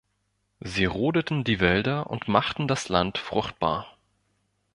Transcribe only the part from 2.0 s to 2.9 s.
und machten das